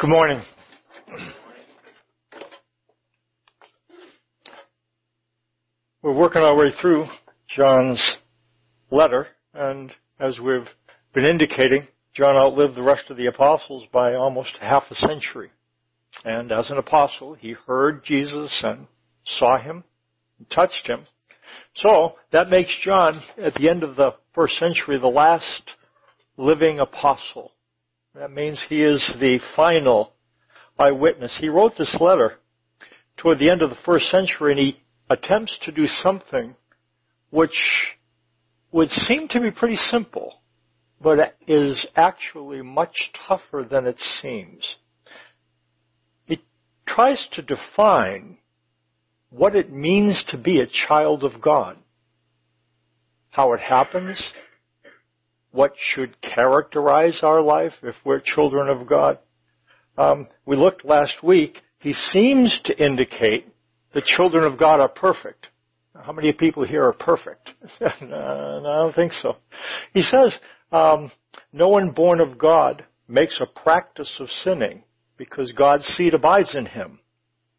[0.00, 0.40] Good morning.
[6.00, 7.04] We're working our way through
[7.54, 8.16] John's
[8.90, 10.66] letter, and as we've
[11.12, 15.50] been indicating, John outlived the rest of the apostles by almost half a century.
[16.24, 18.86] And as an apostle, he heard Jesus and
[19.26, 19.84] saw him,
[20.38, 21.04] and touched him.
[21.74, 25.62] So that makes John, at the end of the first century, the last
[26.38, 27.52] living apostle.
[28.14, 30.12] That means he is the final
[30.78, 31.36] eyewitness.
[31.40, 32.34] He wrote this letter
[33.16, 36.56] toward the end of the first century and he attempts to do something
[37.30, 37.54] which
[38.72, 40.40] would seem to be pretty simple,
[41.00, 44.76] but is actually much tougher than it seems.
[46.24, 46.42] He
[46.86, 48.38] tries to define
[49.30, 51.76] what it means to be a child of God,
[53.30, 54.20] how it happens,
[55.52, 59.18] what should characterize our life if we're children of God.
[59.98, 61.58] Um, we looked last week.
[61.78, 63.46] He seems to indicate
[63.92, 65.48] the children of God are perfect.
[65.94, 67.50] How many people here are perfect?
[67.80, 69.36] no, I don't think so.
[69.92, 70.38] He says,
[70.72, 71.10] um,
[71.52, 74.84] no one born of God makes a practice of sinning
[75.16, 77.00] because God's seed abides in him.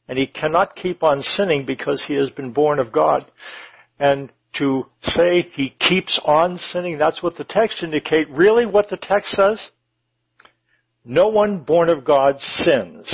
[0.07, 3.29] And he cannot keep on sinning because he has been born of God.
[3.99, 6.97] And to say he keeps on sinning.
[6.97, 8.29] That's what the text indicate.
[8.29, 9.69] Really what the text says?
[11.03, 13.13] No one born of God sins,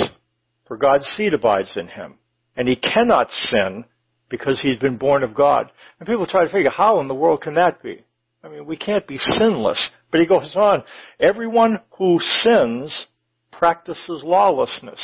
[0.66, 2.14] for God's seed abides in him.
[2.56, 3.84] And he cannot sin
[4.28, 5.70] because he's been born of God.
[5.98, 8.04] And people try to figure, how in the world can that be?
[8.42, 9.90] I mean, we can't be sinless.
[10.10, 10.84] But he goes on,
[11.18, 13.06] everyone who sins
[13.52, 15.00] practices lawlessness.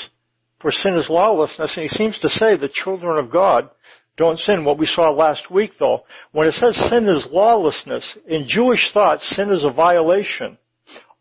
[0.60, 3.68] For sin is lawlessness, and he seems to say the children of God
[4.16, 4.64] don't sin.
[4.64, 9.20] What we saw last week though, when it says sin is lawlessness, in Jewish thought,
[9.20, 10.58] sin is a violation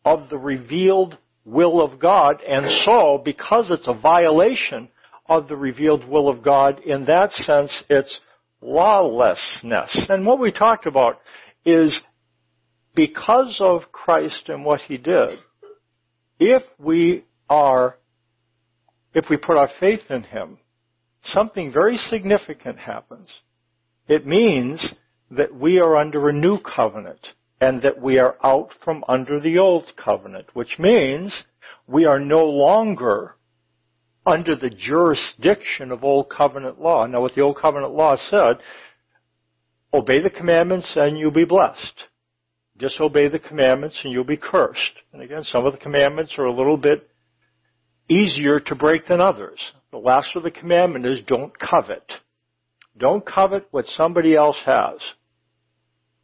[0.06, 4.90] of the revealed will of God, and so, because it's a violation
[5.28, 8.20] of the revealed will of God, in that sense, it's
[8.62, 10.06] lawlessness.
[10.10, 11.20] And what we talked about
[11.66, 12.00] is
[12.96, 15.40] because of Christ and what He did,
[16.40, 17.98] if we are,
[19.14, 20.58] if we put our faith in Him,
[21.24, 23.34] something very significant happens.
[24.08, 24.94] It means
[25.32, 27.26] that we are under a new covenant
[27.62, 31.44] and that we are out from under the old covenant, which means
[31.88, 33.36] we are no longer
[34.26, 37.06] under the jurisdiction of old covenant law.
[37.06, 38.58] Now what the old covenant law said,
[39.94, 42.08] obey the commandments and you'll be blessed.
[42.78, 45.00] Disobey the commandments and you'll be cursed.
[45.14, 47.10] And again, some of the commandments are a little bit
[48.10, 49.60] easier to break than others.
[49.92, 52.12] The last of the commandment is don't covet.
[52.98, 55.00] Don't covet what somebody else has.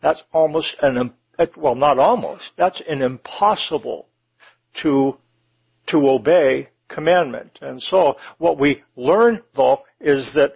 [0.01, 1.13] That's almost an,
[1.57, 4.07] well not almost, that's an impossible
[4.81, 5.17] to,
[5.87, 7.59] to obey commandment.
[7.61, 10.53] And so what we learn though is that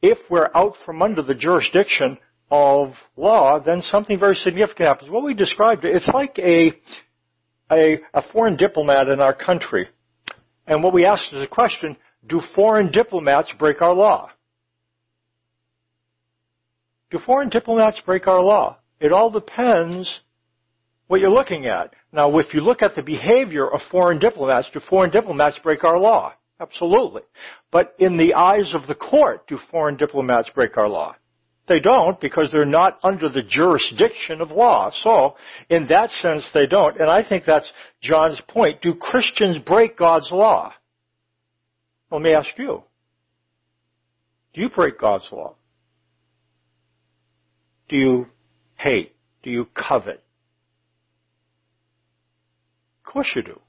[0.00, 2.18] if we're out from under the jurisdiction
[2.50, 5.10] of law, then something very significant happens.
[5.10, 6.72] What we described, it's like a,
[7.70, 9.88] a, a foreign diplomat in our country.
[10.66, 11.96] And what we asked is a question,
[12.26, 14.30] do foreign diplomats break our law?
[17.10, 18.78] Do foreign diplomats break our law?
[19.00, 20.20] It all depends
[21.06, 21.94] what you're looking at.
[22.12, 25.98] Now, if you look at the behavior of foreign diplomats, do foreign diplomats break our
[25.98, 26.34] law?
[26.60, 27.22] Absolutely.
[27.70, 31.14] But in the eyes of the court, do foreign diplomats break our law?
[31.68, 34.90] They don't because they're not under the jurisdiction of law.
[35.02, 35.36] So,
[35.68, 36.98] in that sense, they don't.
[37.00, 37.70] And I think that's
[38.02, 38.80] John's point.
[38.80, 40.72] Do Christians break God's law?
[42.10, 42.82] Let me ask you.
[44.54, 45.54] Do you break God's law?
[47.88, 48.26] Do you
[48.76, 49.14] hate?
[49.42, 50.22] Do you covet?
[53.04, 53.60] Of course you do.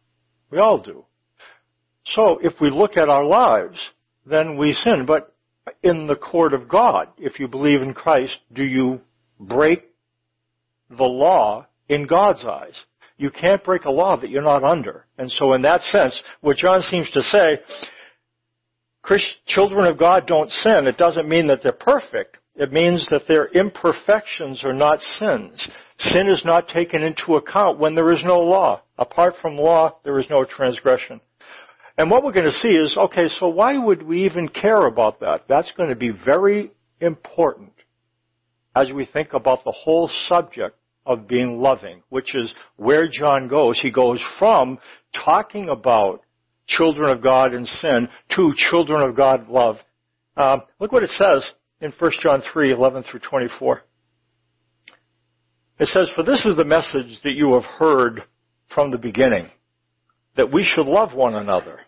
[0.52, 1.06] We all do.
[2.06, 3.78] So if we look at our lives,
[4.26, 5.06] then we sin.
[5.06, 5.34] But
[5.84, 9.02] in the court of God, if you believe in Christ, do you
[9.40, 9.86] break
[10.90, 12.74] the law in God's eyes?
[13.18, 15.06] You can't break a law that you're not under.
[15.18, 17.60] And so in that sense, what John seems to say,
[19.48, 20.88] children of God don't sin.
[20.88, 22.38] It doesn't mean that they're perfect.
[22.56, 25.70] It means that their imperfections are not sins.
[26.00, 28.82] Sin is not taken into account when there is no law.
[28.98, 31.22] Apart from law, there is no transgression.
[32.00, 35.20] And what we're going to see is, okay, so why would we even care about
[35.20, 35.42] that?
[35.50, 37.74] That's going to be very important
[38.74, 43.82] as we think about the whole subject of being loving, which is where John goes.
[43.82, 44.80] He goes from
[45.26, 46.22] talking about
[46.68, 48.08] children of God and sin
[48.38, 49.76] to children of God love.
[50.38, 53.82] Um, look what it says in 1 John 3, 11 through 24.
[55.80, 58.24] It says, For this is the message that you have heard
[58.74, 59.50] from the beginning
[60.38, 61.82] that we should love one another.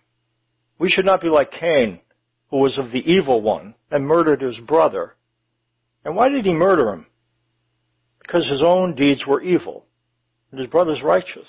[0.81, 2.01] We should not be like Cain,
[2.49, 5.13] who was of the evil one and murdered his brother.
[6.03, 7.05] And why did he murder him?
[8.17, 9.85] Because his own deeds were evil
[10.49, 11.47] and his brother's righteous.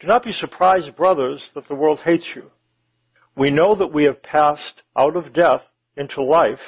[0.00, 2.50] Do not be surprised, brothers, that the world hates you.
[3.36, 5.62] We know that we have passed out of death
[5.96, 6.58] into life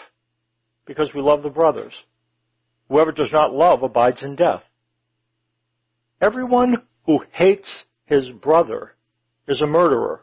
[0.87, 1.95] because we love the brothers.
[2.89, 4.63] Whoever does not love abides in death.
[6.21, 6.77] Everyone
[7.07, 8.95] who hates his brother
[9.49, 10.23] is a murderer.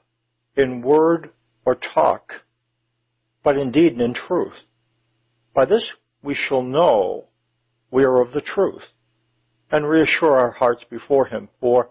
[0.55, 1.31] in word
[1.65, 2.31] or talk,
[3.43, 4.53] but in deed and in truth.
[5.53, 5.89] By this
[6.23, 7.25] we shall know
[7.89, 8.83] we are of the truth
[9.71, 11.49] and reassure our hearts before Him.
[11.59, 11.89] For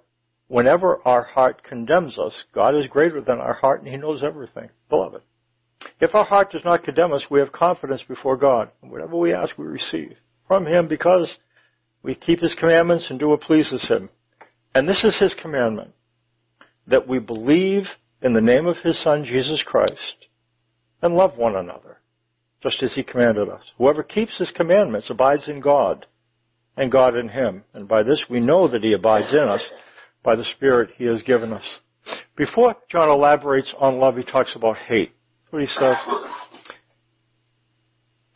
[0.49, 4.69] whenever our heart condemns us, God is greater than our heart and He knows everything.
[4.89, 5.23] Beloved,
[6.01, 8.71] if our heart does not condemn us, we have confidence before God.
[8.81, 10.17] Whatever we ask, we receive
[10.47, 11.37] from Him because
[12.03, 14.11] we keep His commandments and do what pleases Him.
[14.75, 15.93] And this is His commandment,
[16.87, 17.85] that we believe
[18.23, 20.27] in the name of His Son, Jesus Christ,
[21.03, 21.99] and love one another,
[22.63, 23.63] just as He commanded us.
[23.79, 26.07] Whoever keeps His commandments abides in God,
[26.77, 27.65] and God in Him.
[27.75, 29.67] And by this we know that He abides in us,
[30.23, 31.79] by the Spirit He has given us.
[32.37, 35.13] Before John elaborates on love, he talks about hate.
[35.51, 35.97] What he says.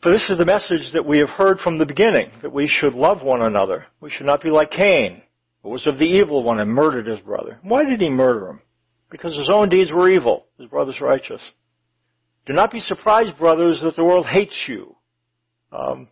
[0.03, 2.93] For this is the message that we have heard from the beginning, that we should
[2.93, 3.87] love one another.
[4.01, 5.23] We should not be like Cain,
[5.63, 7.57] who was of the evil one and murdered his brother.
[7.63, 8.61] Why did he murder him?
[9.09, 11.41] Because his own deeds were evil, his brother's righteous.
[12.45, 14.95] Do not be surprised, brothers, that the world hates you.
[15.71, 16.07] Um,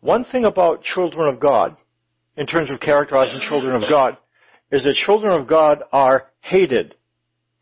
[0.00, 1.76] one thing about children of God,
[2.36, 4.16] in terms of characterizing children of God,
[4.70, 6.94] is that children of God are hated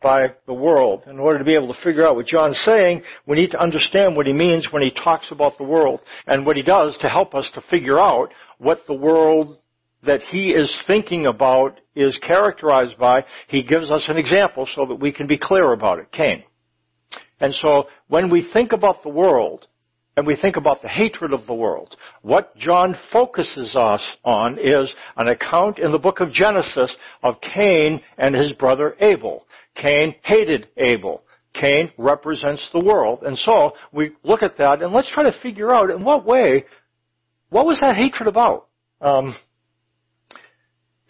[0.02, 1.04] by the world.
[1.06, 4.14] In order to be able to figure out what John's saying, we need to understand
[4.14, 7.34] what he means when he talks about the world and what he does to help
[7.34, 8.28] us to figure out
[8.58, 9.58] what the world
[10.06, 13.24] that he is thinking about is characterized by.
[13.48, 16.12] He gives us an example so that we can be clear about it.
[16.12, 16.42] Cain.
[17.40, 19.66] And so when we think about the world,
[20.16, 24.94] and we think about the hatred of the world, what John focuses us on is
[25.16, 29.46] an account in the book of Genesis of Cain and his brother Abel.
[29.74, 31.22] Cain hated Abel.
[31.52, 33.22] Cain represents the world.
[33.22, 36.64] And so we look at that and let's try to figure out in what way,
[37.50, 38.66] what was that hatred about?
[39.00, 39.34] Um,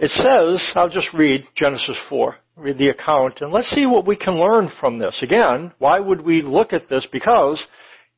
[0.05, 4.17] it says, I'll just read Genesis 4, read the account, and let's see what we
[4.17, 5.19] can learn from this.
[5.23, 7.09] Again, why would we look at this?
[7.11, 7.67] Because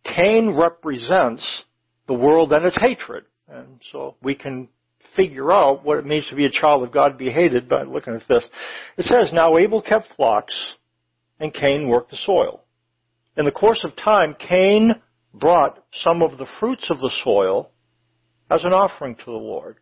[0.02, 1.62] Cain represents
[2.08, 3.22] the world and its hatred.
[3.48, 4.68] And so we can
[5.14, 8.14] figure out what it means to be a child of God, be hated by looking
[8.14, 8.44] at this.
[8.98, 10.74] It says, Now Abel kept flocks,
[11.38, 12.64] and Cain worked the soil.
[13.36, 14.96] In the course of time, Cain
[15.32, 17.70] brought some of the fruits of the soil
[18.50, 19.76] as an offering to the Lord.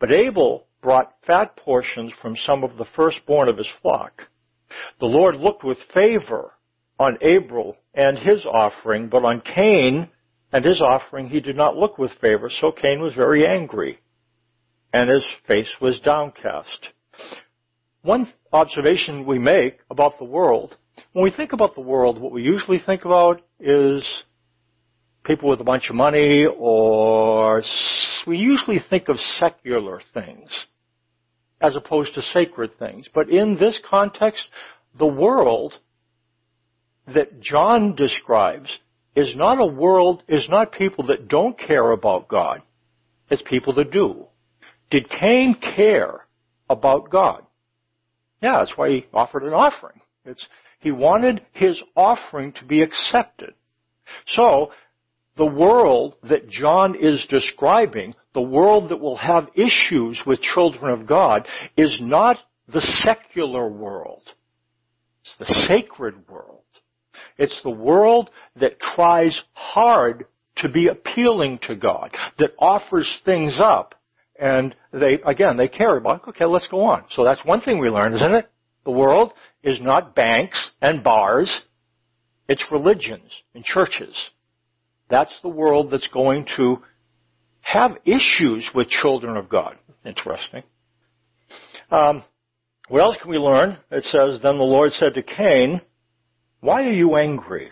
[0.00, 4.22] But Abel brought fat portions from some of the firstborn of his flock.
[5.00, 6.52] The Lord looked with favor
[6.96, 10.08] on Abel and his offering, but on Cain
[10.52, 13.98] and his offering he did not look with favor, so Cain was very angry,
[14.94, 16.90] and his face was downcast.
[18.02, 20.76] One observation we make about the world,
[21.12, 24.06] when we think about the world, what we usually think about is
[25.24, 27.60] people with a bunch of money, or
[28.24, 30.66] we usually think of secular things
[31.60, 33.06] as opposed to sacred things.
[33.12, 34.44] But in this context,
[34.98, 35.74] the world
[37.12, 38.76] that John describes
[39.14, 42.62] is not a world, is not people that don't care about God.
[43.30, 44.26] It's people that do.
[44.90, 46.26] Did Cain care
[46.68, 47.44] about God?
[48.42, 50.00] Yeah, that's why he offered an offering.
[50.24, 50.46] It's,
[50.80, 53.54] he wanted his offering to be accepted.
[54.26, 54.70] So,
[55.36, 61.06] the world that John is describing, the world that will have issues with children of
[61.06, 62.38] God, is not
[62.68, 64.22] the secular world.
[65.22, 66.62] It's the sacred world.
[67.38, 70.26] It's the world that tries hard
[70.58, 73.94] to be appealing to God, that offers things up.
[74.38, 77.04] And they, again, they care about, okay, let's go on.
[77.10, 78.50] So that's one thing we learned, isn't it?
[78.84, 81.66] The world is not banks and bars.
[82.48, 84.14] It's religions and churches.
[85.08, 86.78] That's the world that's going to
[87.60, 89.76] have issues with children of God.
[90.04, 90.62] Interesting.
[91.90, 92.24] Um,
[92.88, 93.78] What else can we learn?
[93.90, 95.80] It says, Then the Lord said to Cain,
[96.60, 97.70] Why are you angry?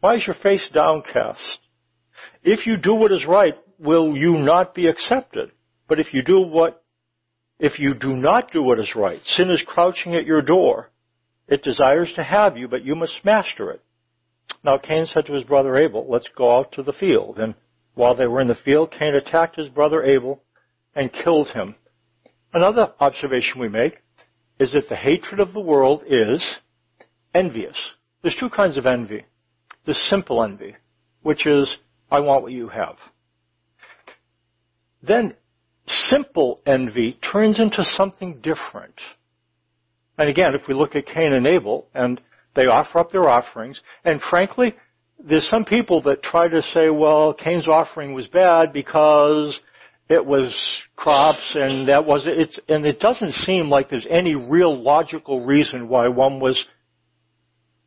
[0.00, 1.58] Why is your face downcast?
[2.42, 5.52] If you do what is right, will you not be accepted?
[5.88, 6.82] But if you do what,
[7.58, 10.90] if you do not do what is right, sin is crouching at your door.
[11.48, 13.82] It desires to have you, but you must master it.
[14.64, 17.38] Now Cain said to his brother Abel, let's go out to the field.
[17.38, 17.54] And
[17.94, 20.42] while they were in the field, Cain attacked his brother Abel
[20.94, 21.74] and killed him.
[22.52, 24.02] Another observation we make
[24.58, 26.56] is that the hatred of the world is
[27.34, 27.76] envious.
[28.22, 29.24] There's two kinds of envy.
[29.86, 30.76] The simple envy,
[31.22, 31.76] which is,
[32.10, 32.96] I want what you have.
[35.02, 35.34] Then
[35.86, 38.94] simple envy turns into something different.
[40.18, 42.20] And again, if we look at Cain and Abel, and
[42.54, 44.74] they offer up their offerings, and frankly,
[45.24, 49.58] there's some people that try to say, well, Cain's offering was bad because
[50.08, 50.54] it was
[50.96, 52.60] crops and that was it.
[52.68, 56.62] and it doesn't seem like there's any real logical reason why one was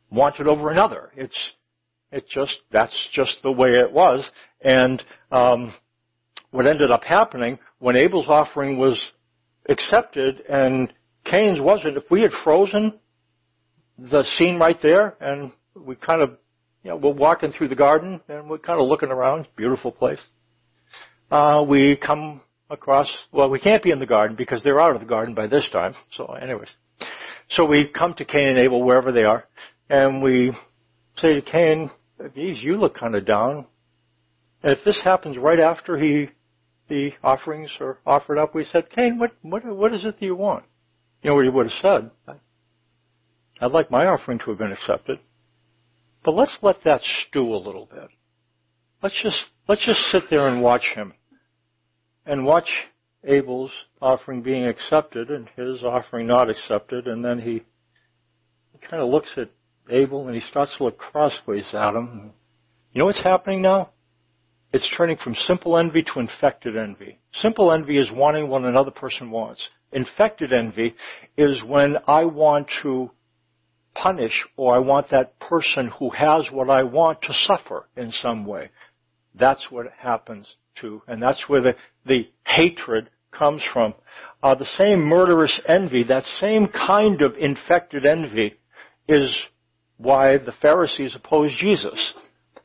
[0.09, 1.11] wanted over another.
[1.15, 1.51] It's
[2.11, 4.29] it just that's just the way it was.
[4.61, 5.73] And um,
[6.51, 8.99] what ended up happening when Abel's offering was
[9.67, 10.91] accepted and
[11.25, 12.99] Cain's wasn't, if we had frozen
[13.97, 16.37] the scene right there and we kind of,
[16.83, 20.19] you know, we're walking through the garden and we're kind of looking around, beautiful place.
[21.31, 25.01] Uh, we come across, well, we can't be in the garden because they're out of
[25.01, 25.93] the garden by this time.
[26.15, 26.69] So anyways.
[27.49, 29.45] So we come to Cain and Abel wherever they are
[29.89, 30.51] and we
[31.17, 31.89] say to Cain,
[32.33, 33.67] geez, you look kind of down.
[34.63, 36.29] And if this happens right after he,
[36.89, 40.35] the offerings are offered up, we said, Cain, what, what, what is it that you
[40.35, 40.65] want?
[41.21, 41.81] You know what he would have
[42.27, 42.37] said?
[43.61, 45.19] I'd like my offering to have been accepted.
[46.23, 48.09] But let's let that stew a little bit.
[49.01, 51.13] Let's just, let's just sit there and watch him.
[52.25, 52.67] And watch
[53.23, 53.71] Abel's
[54.01, 57.63] offering being accepted and his offering not accepted, and then he,
[58.71, 59.49] he kind of looks at
[59.89, 62.31] Abel and he starts to look crossways at him.
[62.91, 63.91] You know what's happening now?
[64.73, 67.19] It's turning from simple envy to infected envy.
[67.33, 69.65] Simple envy is wanting what another person wants.
[69.91, 70.95] Infected envy
[71.37, 73.11] is when I want to
[73.95, 78.45] punish or I want that person who has what I want to suffer in some
[78.45, 78.69] way.
[79.33, 80.47] That's what happens
[80.81, 81.75] to, and that's where the,
[82.05, 83.93] the hatred comes from.
[84.43, 88.55] Uh, the same murderous envy, that same kind of infected envy
[89.07, 89.29] is
[89.97, 92.13] why the Pharisees opposed Jesus.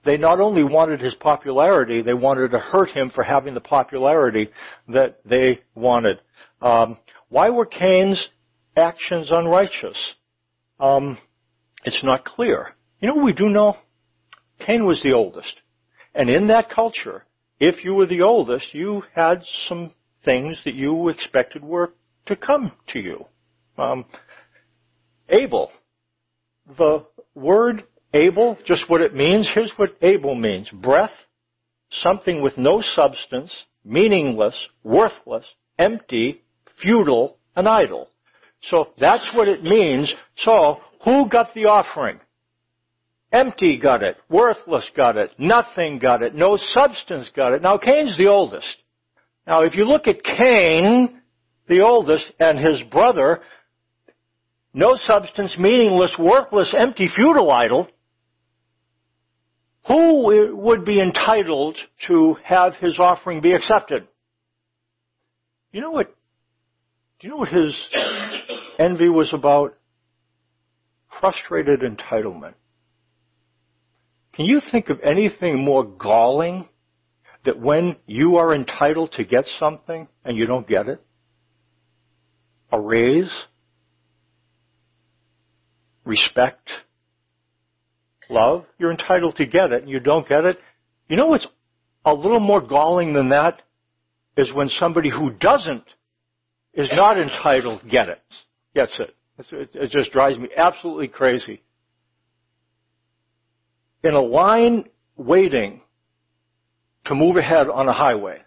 [0.04, 4.48] They not only wanted his popularity, they wanted to hurt him for having the popularity
[4.88, 6.20] that they wanted.
[6.62, 8.28] Um, why were Cain's
[8.76, 10.14] actions unrighteous?
[10.80, 11.18] Um,
[11.84, 12.74] it's not clear.
[13.00, 13.74] You know we do know?
[14.66, 15.54] Cain was the oldest.
[16.14, 17.24] And in that culture,
[17.58, 19.92] if you were the oldest, you had some
[20.24, 21.92] things that you expected were
[22.26, 23.24] to come to you.
[23.78, 24.04] Um,
[25.28, 25.70] Abel,
[26.78, 30.68] the word Abel, just what it means, here's what Abel means.
[30.70, 31.12] Breath,
[31.90, 35.46] something with no substance, meaningless, worthless,
[35.78, 36.42] empty,
[36.82, 38.08] futile, and idle.
[38.62, 40.12] So that's what it means.
[40.36, 42.20] So who got the offering?
[43.32, 44.16] Empty got it.
[44.28, 45.30] Worthless got it.
[45.38, 46.34] Nothing got it.
[46.34, 47.62] No substance got it.
[47.62, 48.76] Now Cain's the oldest.
[49.46, 51.20] Now if you look at Cain,
[51.68, 53.40] the oldest, and his brother,
[54.74, 57.88] no substance, meaningless, worthless, empty, futile idle,
[59.86, 61.76] who would be entitled
[62.06, 64.06] to have his offering be accepted?
[65.72, 66.14] You know what,
[67.20, 67.76] do you know what his
[68.78, 69.76] envy was about?
[71.20, 72.54] Frustrated entitlement.
[74.32, 76.68] Can you think of anything more galling
[77.44, 81.02] that when you are entitled to get something and you don't get it?
[82.72, 83.44] A raise?
[86.04, 86.68] respect,
[88.28, 90.58] love, you're entitled to get it and you don't get it.
[91.08, 91.46] You know what's
[92.04, 93.62] a little more galling than that
[94.36, 95.84] is when somebody who doesn't
[96.74, 98.22] is not entitled get it,
[98.74, 99.14] gets it.
[99.74, 101.62] It just drives me absolutely crazy.
[104.04, 104.84] In a line
[105.16, 105.80] waiting
[107.06, 108.38] to move ahead on a highway,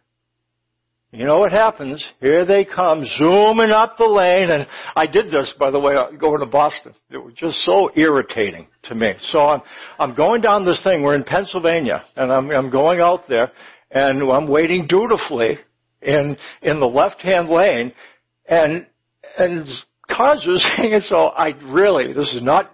[1.13, 2.03] you know what happens?
[2.19, 6.09] Here they come, zooming up the lane, and I did this, by the way, uh,
[6.11, 6.93] going to Boston.
[7.11, 9.13] It was just so irritating to me.
[9.29, 9.61] So I'm,
[9.99, 13.51] I'm going down this thing, we're in Pennsylvania, and I'm, I'm going out there,
[13.91, 15.59] and I'm waiting dutifully
[16.01, 17.93] in, in the left-hand lane,
[18.47, 18.85] and
[19.37, 19.67] and
[20.11, 20.65] causes.
[20.77, 22.71] And so I really, this is not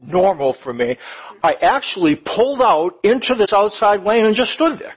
[0.00, 0.96] normal for me.
[1.42, 4.94] I actually pulled out into this outside lane and just stood there.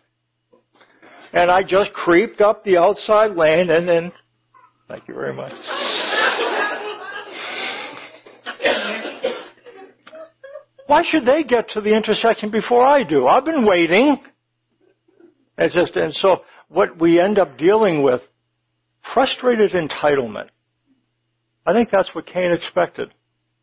[1.31, 4.11] And I just creeped up the outside lane and then,
[4.87, 5.53] thank you very much.
[10.87, 13.27] Why should they get to the intersection before I do?
[13.27, 14.17] I've been waiting.
[15.59, 18.21] It's just, and so what we end up dealing with
[19.13, 20.49] frustrated entitlement.
[21.65, 23.13] I think that's what Cain expected.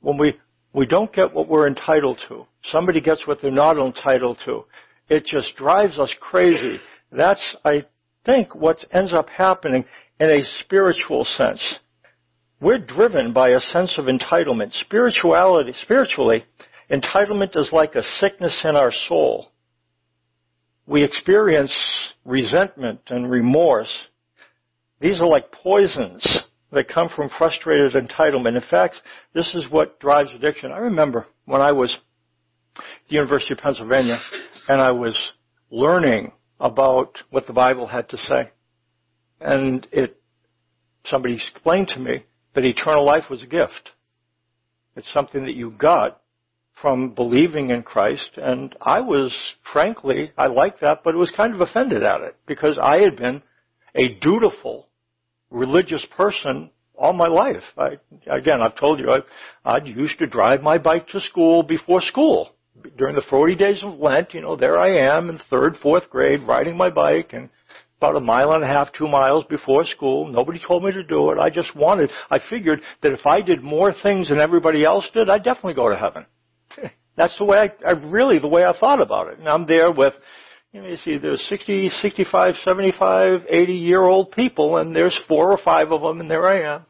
[0.01, 0.35] When we,
[0.73, 4.65] we don't get what we're entitled to, somebody gets what they're not entitled to,
[5.09, 6.79] it just drives us crazy.
[7.11, 7.87] That's, I
[8.25, 9.85] think, what ends up happening
[10.21, 11.63] in a spiritual sense.
[12.61, 14.73] We're driven by a sense of entitlement.
[14.73, 16.45] Spirituality, spiritually,
[16.91, 19.49] Entitlement is like a sickness in our soul.
[20.87, 21.77] We experience
[22.25, 23.93] resentment and remorse.
[25.01, 26.25] These are like poisons
[26.73, 28.57] that come from frustrated entitlement.
[28.57, 28.97] In fact,
[29.35, 30.73] this is what drives addiction.
[30.73, 31.97] I remember when I was
[32.77, 34.21] at the University of Pennsylvania
[34.69, 35.17] and I was
[35.71, 38.51] learning about what the Bible had to say.
[39.41, 40.21] And it,
[41.05, 42.25] somebody explained to me
[42.55, 43.91] that eternal life was a gift.
[44.97, 46.21] It's something that you got
[46.81, 49.35] from believing in Christ, and I was,
[49.73, 53.43] frankly, I liked that, but was kind of offended at it because I had been
[53.95, 54.86] a dutiful
[55.57, 57.63] religious person all my life.
[57.77, 57.97] I,
[58.31, 59.21] again, I've told you, I,
[59.65, 62.51] I used to drive my bike to school before school.
[62.99, 66.43] During the 40 days of Lent, you know, there I am in third, fourth grade,
[66.47, 67.49] riding my bike and
[67.99, 70.31] about a mile and a half, two miles before school.
[70.31, 71.39] Nobody told me to do it.
[71.39, 75.31] I just wanted, I figured that if I did more things than everybody else did,
[75.31, 76.27] I'd definitely go to heaven.
[77.17, 79.39] That's the way I, I really the way I thought about it.
[79.39, 80.13] And I'm there with,
[80.83, 85.59] know, you see there's 60, 65, 75, 80 year old people and there's four or
[85.65, 86.87] five of them and there I am.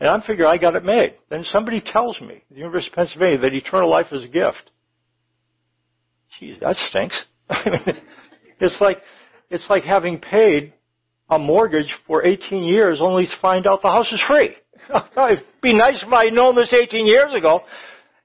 [0.00, 1.16] And I'm figuring I got it made.
[1.28, 4.70] Then somebody tells me, the University of Pennsylvania, that eternal life is a gift.
[6.38, 7.22] Geez, that stinks.
[8.60, 8.98] it's like,
[9.50, 10.72] it's like having paid
[11.28, 14.56] a mortgage for 18 years only to find out the house is free.
[15.30, 17.60] It'd be nice if I had known this 18 years ago.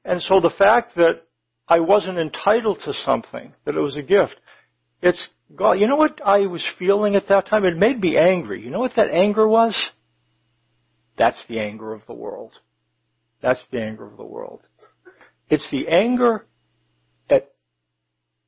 [0.05, 1.23] And so the fact that
[1.67, 4.35] I wasn't entitled to something, that it was a gift,
[5.01, 5.73] it's God.
[5.73, 7.65] You know what I was feeling at that time?
[7.65, 8.61] It made me angry.
[8.63, 9.75] You know what that anger was?
[11.17, 12.53] That's the anger of the world.
[13.41, 14.61] That's the anger of the world.
[15.49, 16.45] It's the anger
[17.29, 17.51] at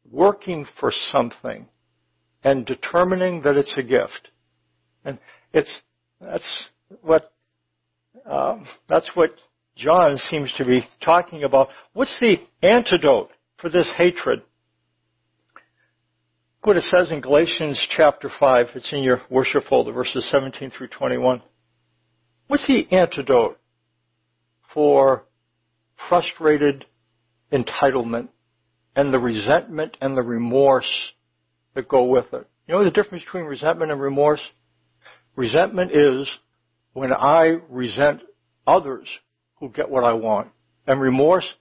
[0.10, 1.68] working for something
[2.44, 4.30] and determining that it's a gift.
[5.06, 5.20] And
[5.54, 5.82] it's,
[6.20, 6.70] that's
[7.02, 7.32] what
[8.26, 9.32] um, that's what
[9.78, 11.70] John seems to be talking about.
[11.94, 14.42] What's the antidote for this hatred?
[16.62, 18.68] Look what it says in Galatians chapter 5.
[18.76, 21.44] It's in your worship folder, verses 17 through 21.
[22.48, 23.60] What's the antidote
[24.74, 25.26] for
[26.10, 26.86] frustrated
[27.54, 28.30] entitlement
[28.96, 30.92] and the resentment and the remorse
[31.76, 32.48] that go with it?
[32.68, 34.42] You know the difference between resentment and remorse?
[35.36, 36.28] Resentment is
[36.94, 38.22] when I resent
[38.66, 39.08] others
[39.60, 40.50] who get what I want.
[40.86, 41.56] And remorse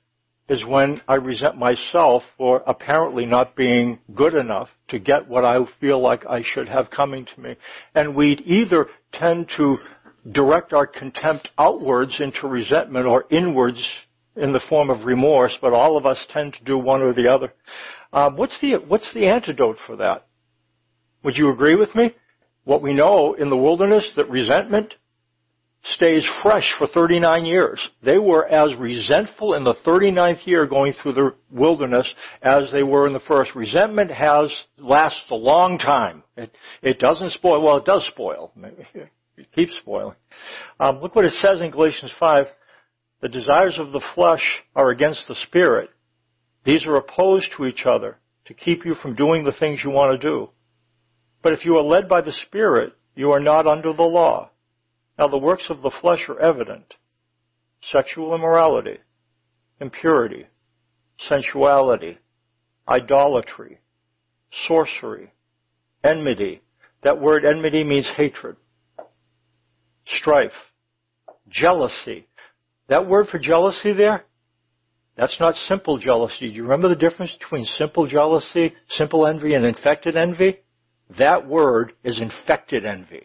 [0.49, 5.59] is when I resent myself for apparently not being good enough to get what I
[5.81, 7.57] feel like I should have coming to me.
[7.95, 9.77] And we either tend to
[10.31, 13.85] direct our contempt outwards into resentment or inwards
[14.37, 17.29] in the form of remorse, but all of us tend to do one or the
[17.29, 17.53] other.
[18.13, 20.27] Um, what's the what's the antidote for that?
[21.25, 22.15] Would you agree with me?
[22.65, 24.95] What we know in the wilderness that resentment
[25.95, 27.89] stays fresh for 39 years.
[28.03, 33.07] They were as resentful in the 39th year going through the wilderness as they were
[33.07, 33.55] in the first.
[33.55, 36.23] Resentment has lasts a long time.
[36.37, 36.51] It,
[36.83, 37.63] it doesn't spoil.
[37.63, 38.53] Well, it does spoil.
[39.39, 40.17] It keeps spoiling.
[40.81, 42.47] Um, look what it says in Galatians 5.
[43.21, 45.91] The desires of the flesh are against the spirit.
[46.65, 50.19] These are opposed to each other to keep you from doing the things you want
[50.19, 50.49] to do.
[51.43, 54.51] But if you are led by the spirit, you are not under the law.
[55.19, 56.95] Now the works of the flesh are evident.
[57.91, 58.99] Sexual immorality,
[59.81, 60.47] impurity,
[61.29, 62.19] sensuality,
[62.89, 63.79] idolatry,
[64.67, 65.33] sorcery,
[66.03, 66.63] enmity.
[67.03, 68.57] That word enmity means hatred.
[70.07, 70.53] Strife,
[71.49, 72.27] jealousy.
[72.89, 74.25] That word for jealousy there,
[75.17, 76.49] that's not simple jealousy.
[76.49, 80.59] Do you remember the difference between simple jealousy, simple envy, and infected envy?
[81.19, 83.25] That word is infected envy.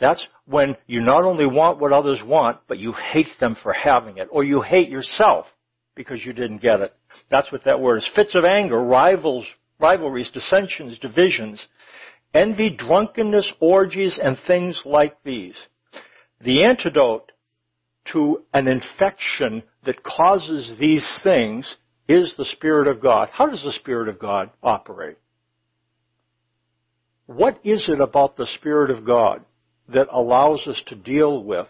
[0.00, 4.16] That's when you not only want what others want, but you hate them for having
[4.16, 5.46] it, or you hate yourself
[5.94, 6.94] because you didn't get it.
[7.30, 8.10] That's what that word is.
[8.16, 9.46] Fits of anger, rivals,
[9.78, 11.64] rivalries, dissensions, divisions,
[12.32, 15.56] envy, drunkenness, orgies, and things like these.
[16.40, 17.32] The antidote
[18.12, 21.76] to an infection that causes these things
[22.08, 23.28] is the Spirit of God.
[23.30, 25.18] How does the Spirit of God operate?
[27.26, 29.44] What is it about the Spirit of God
[29.92, 31.66] that allows us to deal with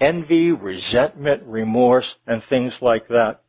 [0.00, 3.40] envy, resentment, remorse, and things like that.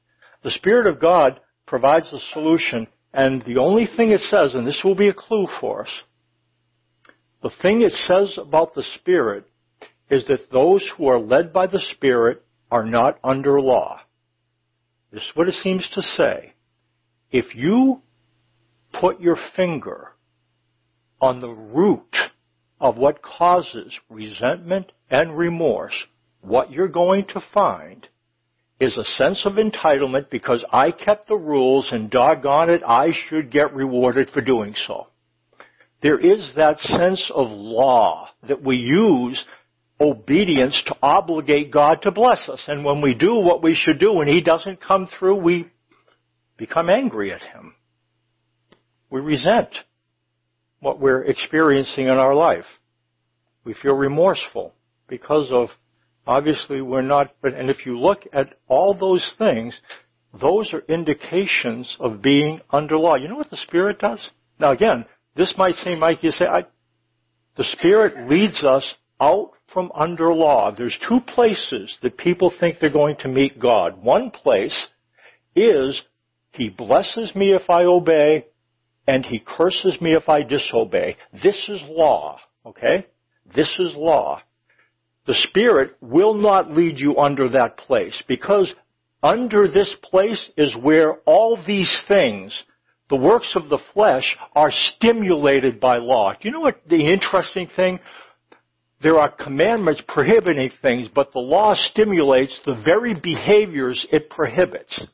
[0.43, 4.81] The Spirit of God provides the solution, and the only thing it says, and this
[4.83, 5.91] will be a clue for us,
[7.43, 9.45] the thing it says about the Spirit
[10.09, 13.99] is that those who are led by the Spirit are not under law.
[15.11, 16.53] This is what it seems to say.
[17.31, 18.01] If you
[18.99, 20.13] put your finger
[21.19, 22.15] on the root
[22.79, 25.95] of what causes resentment and remorse,
[26.41, 28.07] what you're going to find
[28.79, 33.51] is a sense of entitlement because I kept the rules and doggone it, I should
[33.51, 35.07] get rewarded for doing so.
[36.03, 39.43] There is that sense of law that we use
[39.99, 42.63] obedience to obligate God to bless us.
[42.67, 45.71] And when we do what we should do and He doesn't come through, we
[46.55, 47.73] become angry at Him.
[49.09, 49.69] We resent
[50.79, 52.65] what we're experiencing in our life.
[53.63, 54.73] We feel remorseful
[55.07, 55.69] because of,
[56.25, 59.79] obviously we're not, but, and if you look at all those things,
[60.39, 63.15] those are indications of being under law.
[63.15, 64.25] You know what the Spirit does?
[64.59, 66.65] Now again, this might seem like you say, I,
[67.55, 70.73] the Spirit leads us out from under law.
[70.75, 74.01] There's two places that people think they're going to meet God.
[74.01, 74.87] One place
[75.55, 76.01] is
[76.51, 78.45] He blesses me if I obey,
[79.07, 81.17] and He curses me if I disobey.
[81.31, 83.05] This is law, okay?
[83.55, 84.41] This is law.
[85.25, 88.73] The Spirit will not lead you under that place because
[89.23, 92.63] under this place is where all these things,
[93.09, 96.33] the works of the flesh, are stimulated by law.
[96.33, 97.99] Do you know what the interesting thing?
[99.01, 105.05] There are commandments prohibiting things, but the law stimulates the very behaviors it prohibits.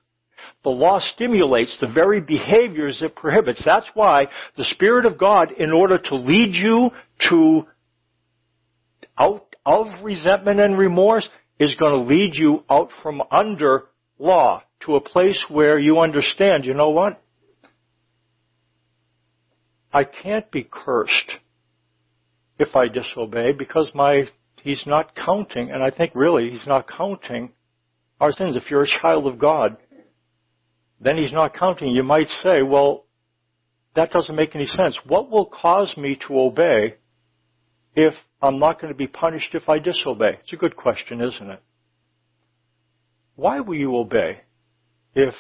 [0.64, 3.62] The law stimulates the very behaviors it prohibits.
[3.66, 6.92] That's why the Spirit of God, in order to lead you
[7.30, 7.68] to
[9.18, 11.28] out of resentment and remorse,
[11.60, 13.84] is going to lead you out from under
[14.18, 17.22] law to a place where you understand, you know what?
[19.92, 21.34] I can't be cursed
[22.58, 24.28] if I disobey because my
[24.64, 27.52] he's not counting, and I think really he's not counting
[28.20, 28.56] our sins.
[28.56, 29.78] If you're a child of God,
[31.04, 31.90] then he's not counting.
[31.90, 33.06] You might say, well,
[33.96, 35.00] that doesn't make any sense.
[35.06, 36.96] What will cause me to obey
[37.96, 40.40] if I'm not going to be punished if I disobey?
[40.42, 41.62] It's a good question, isn't it?
[43.36, 44.42] Why will you obey
[45.16, 45.34] if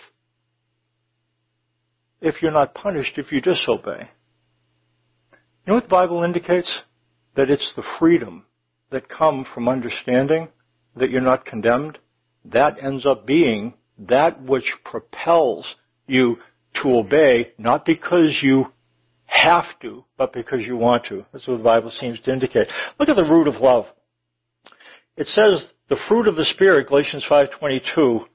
[2.22, 4.10] if you're not punished if you disobey?
[5.32, 6.82] You know what the Bible indicates?
[7.36, 8.46] that it's the freedom
[8.92, 10.50] that come from understanding
[10.96, 11.98] that you're not condemned,
[12.46, 15.76] that ends up being that which propels
[16.08, 16.38] you
[16.82, 18.66] to obey, not because you
[19.26, 21.26] have to, but because you want to.
[21.32, 22.68] That's what the Bible seems to indicate.
[23.00, 23.86] Look at the root of love.
[25.16, 28.26] It says the fruit of the Spirit, Galatians 5.22,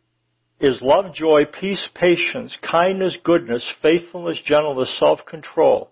[0.60, 5.90] is love, joy, peace, patience, kindness, goodness, faithfulness, gentleness, self-control.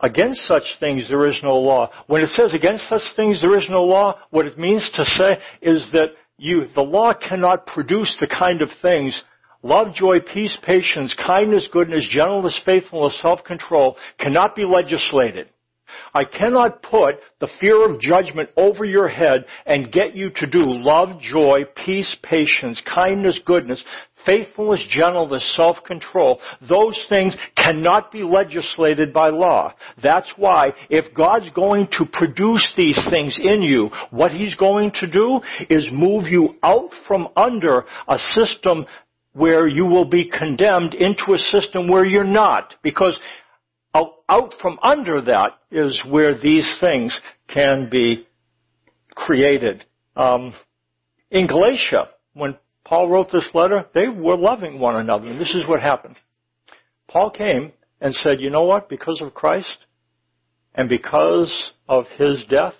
[0.00, 1.90] Against such things there is no law.
[2.06, 5.38] When it says against such things there is no law, what it means to say
[5.62, 9.22] is that you, the law cannot produce the kind of things
[9.62, 15.48] love, joy, peace, patience, kindness, goodness, gentleness, faithfulness, self-control cannot be legislated.
[16.14, 20.60] I cannot put the fear of judgment over your head and get you to do
[20.60, 23.82] love, joy, peace, patience, kindness, goodness,
[24.26, 26.40] faithfulness, gentleness, self-control.
[26.68, 29.72] Those things cannot be legislated by law.
[30.02, 35.10] That's why if God's going to produce these things in you, what He's going to
[35.10, 38.84] do is move you out from under a system
[39.32, 42.74] where you will be condemned into a system where you're not.
[42.82, 43.18] Because
[44.28, 48.26] out from under that is where these things can be
[49.10, 49.84] created.
[50.16, 50.52] Um,
[51.30, 55.66] in Galatia, when Paul wrote this letter, they were loving one another, and this is
[55.66, 56.16] what happened.
[57.08, 59.76] Paul came and said, you know what, because of Christ
[60.74, 62.74] and because of his death,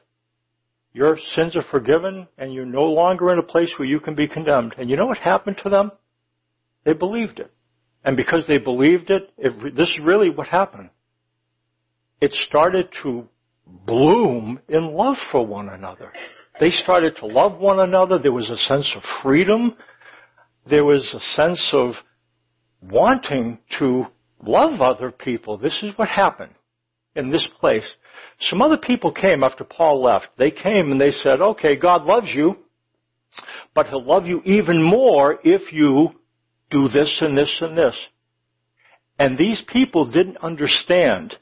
[0.93, 4.29] your sins are forgiven and you're no longer in a place where you can be
[4.29, 4.75] condemned.
[4.79, 5.93] And you know what happened to them?
[6.85, 7.53] They believed it.
[8.05, 10.91] And because they believed it, it this is really what happened
[12.21, 13.29] it started to
[13.87, 16.13] bloom in love for one another.
[16.61, 18.19] They started to love one another.
[18.19, 19.77] There was a sense of freedom.
[20.69, 21.95] There was a sense of
[22.83, 24.07] wanting to
[24.43, 25.59] love other people.
[25.59, 26.55] This is what happened
[27.15, 27.89] in this place.
[28.41, 30.29] Some other people came after Paul left.
[30.39, 32.57] They came and they said, okay, God loves you,
[33.75, 36.11] but he'll love you even more if you
[36.71, 37.97] do this and this and this.
[39.19, 41.35] And these people didn't understand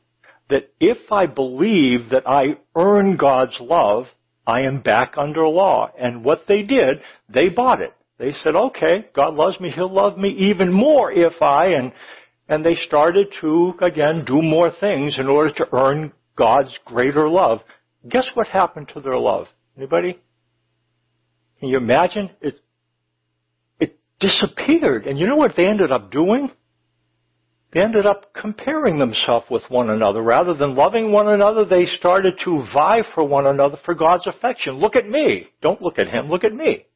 [0.50, 4.06] that if I believe that I earn God's love,
[4.46, 5.90] I am back under law.
[5.98, 7.92] And what they did, they bought it.
[8.18, 11.92] They said, okay, God loves me, He'll love me even more if I, and,
[12.48, 17.60] and they started to, again, do more things in order to earn God's greater love.
[18.08, 19.46] Guess what happened to their love?
[19.76, 20.18] Anybody?
[21.58, 22.30] Can you imagine?
[22.40, 22.60] It,
[23.80, 25.06] it disappeared.
[25.06, 26.50] And you know what they ended up doing?
[27.72, 30.22] They ended up comparing themselves with one another.
[30.22, 34.74] Rather than loving one another, they started to vie for one another for God's affection.
[34.74, 35.48] Look at me.
[35.60, 36.28] Don't look at him.
[36.28, 36.86] Look at me.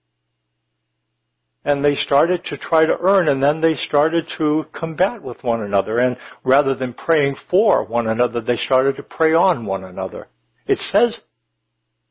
[1.68, 5.62] And they started to try to earn and then they started to combat with one
[5.62, 5.98] another.
[5.98, 10.28] And rather than praying for one another, they started to prey on one another.
[10.66, 11.20] It says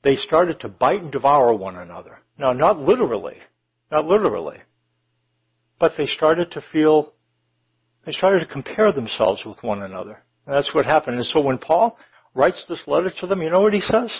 [0.03, 2.19] they started to bite and devour one another.
[2.37, 3.37] Now, not literally.
[3.91, 4.57] Not literally.
[5.79, 7.13] But they started to feel
[8.05, 10.21] they started to compare themselves with one another.
[10.45, 11.17] And that's what happened.
[11.17, 11.97] And so when Paul
[12.35, 14.11] writes this letter to them, you know what he says?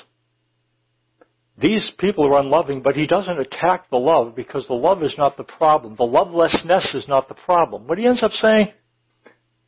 [1.59, 5.37] These people are unloving, but he doesn't attack the love because the love is not
[5.37, 5.95] the problem.
[5.95, 7.87] The lovelessness is not the problem.
[7.87, 8.69] What he ends up saying?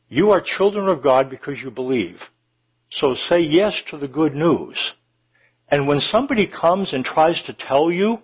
[0.08, 2.18] You are children of God because you believe.
[2.92, 4.76] So say yes to the good news.
[5.68, 8.18] And when somebody comes and tries to tell you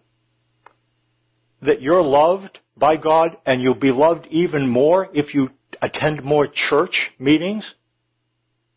[1.62, 5.50] that you're loved by God and you'll be loved even more if you
[5.80, 7.74] attend more church meetings,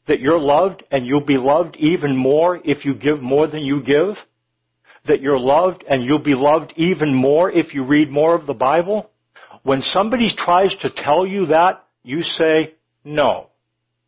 [0.08, 3.84] that you're loved and you'll be loved even more if you give more than you
[3.84, 4.16] give,
[5.08, 8.54] that you're loved and you'll be loved even more if you read more of the
[8.54, 9.10] Bible,
[9.64, 13.48] when somebody tries to tell you that, you say, no.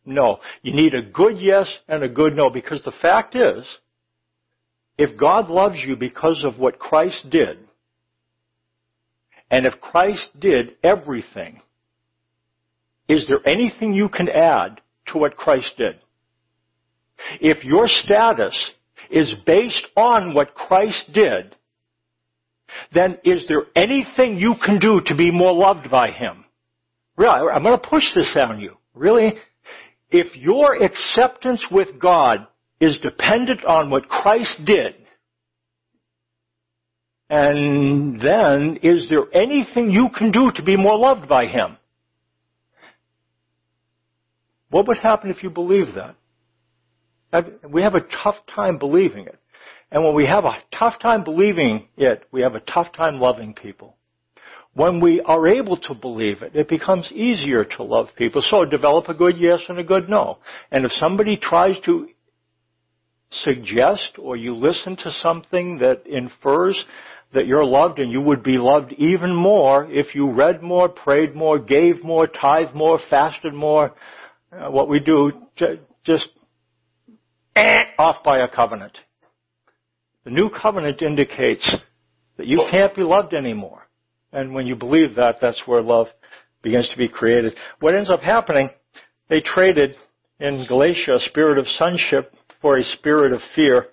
[0.04, 0.38] No.
[0.62, 3.66] You need a good yes and a good no because the fact is,
[4.98, 7.58] if God loves you because of what Christ did,
[9.50, 11.60] and if Christ did everything
[13.08, 15.96] is there anything you can add to what Christ did?
[17.40, 18.70] If your status
[19.12, 21.54] is based on what Christ did,
[22.94, 26.44] then is there anything you can do to be more loved by Him?
[27.16, 28.76] Really, I'm going to push this on you.
[28.94, 29.34] Really?
[30.10, 32.46] If your acceptance with God
[32.80, 34.94] is dependent on what Christ did,
[37.28, 41.76] and then is there anything you can do to be more loved by Him?
[44.70, 46.16] What would happen if you believe that?
[47.70, 49.38] We have a tough time believing it.
[49.90, 53.54] And when we have a tough time believing it, we have a tough time loving
[53.54, 53.96] people.
[54.74, 58.40] When we are able to believe it, it becomes easier to love people.
[58.42, 60.38] So develop a good yes and a good no.
[60.70, 62.08] And if somebody tries to
[63.30, 66.82] suggest or you listen to something that infers
[67.34, 71.34] that you're loved and you would be loved even more if you read more, prayed
[71.34, 73.92] more, gave more, tithed more, fasted more,
[74.52, 75.32] uh, what we do
[76.04, 76.41] just eh,
[77.54, 78.96] Eh, off by a covenant.
[80.24, 81.76] The new covenant indicates
[82.36, 83.88] that you can't be loved anymore.
[84.32, 86.06] And when you believe that, that's where love
[86.62, 87.54] begins to be created.
[87.80, 88.70] What ends up happening,
[89.28, 89.96] they traded
[90.40, 93.88] in Galatia a spirit of sonship for a spirit of fear.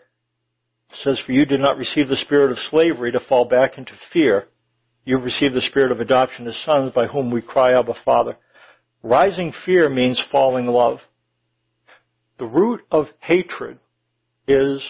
[0.92, 3.94] It says, for you did not receive the spirit of slavery to fall back into
[4.14, 4.48] fear.
[5.04, 8.38] You've received the spirit of adoption as sons by whom we cry, Abba Father.
[9.02, 11.00] Rising fear means falling love.
[12.40, 13.80] The root of hatred
[14.48, 14.82] is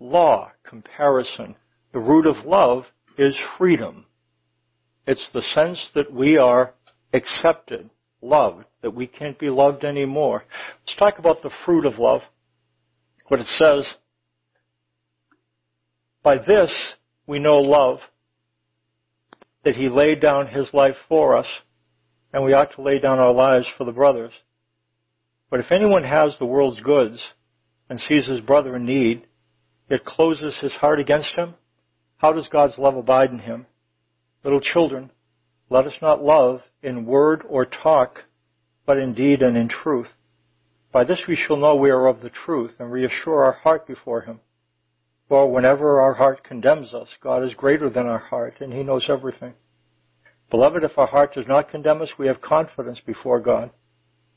[0.00, 1.54] law, comparison.
[1.92, 2.84] The root of love
[3.16, 4.06] is freedom.
[5.06, 6.74] It's the sense that we are
[7.12, 7.88] accepted,
[8.20, 10.42] loved, that we can't be loved anymore.
[10.80, 12.22] Let's talk about the fruit of love.
[13.28, 13.86] What it says,
[16.24, 16.94] by this
[17.26, 18.00] we know love,
[19.64, 21.46] that he laid down his life for us,
[22.32, 24.32] and we ought to lay down our lives for the brothers.
[25.50, 27.20] But if anyone has the world's goods
[27.88, 29.26] and sees his brother in need,
[29.88, 31.54] yet closes his heart against him,
[32.16, 33.66] how does God's love abide in him?
[34.42, 35.10] Little children,
[35.68, 38.24] let us not love in word or talk,
[38.86, 40.08] but in deed and in truth.
[40.92, 44.22] By this we shall know we are of the truth and reassure our heart before
[44.22, 44.40] him.
[45.28, 49.06] For whenever our heart condemns us, God is greater than our heart and he knows
[49.08, 49.54] everything.
[50.50, 53.70] Beloved, if our heart does not condemn us, we have confidence before God.